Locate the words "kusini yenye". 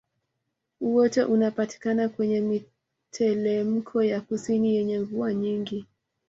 4.21-4.99